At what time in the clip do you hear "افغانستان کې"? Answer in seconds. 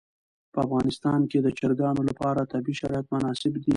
0.65-1.37